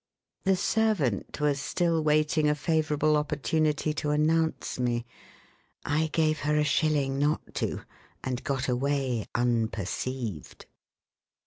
[0.45, 5.05] The servant was still waiting a favourable opportunity to announce me.
[5.85, 7.81] I gave her a shilling not to,
[8.23, 10.65] and got away unperceived.